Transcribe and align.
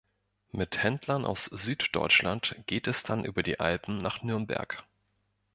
Mit 0.51 0.81
Händlern 0.81 1.25
aus 1.25 1.45
Süddeutschland 1.45 2.55
geht 2.65 2.87
es 2.87 3.03
dann 3.03 3.23
über 3.23 3.43
die 3.43 3.59
Alpen 3.59 3.97
nach 3.99 4.23
Nürnberg. 4.23 4.83